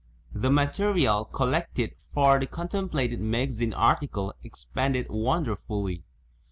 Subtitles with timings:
[0.33, 6.03] The material collected for the contemplated magazine article expanded wonderfully.